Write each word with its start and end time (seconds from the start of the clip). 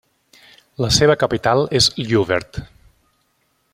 La 0.83 0.87
seva 0.95 1.17
capital 1.23 1.61
és 1.81 1.91
Ljouwert. 2.01 2.59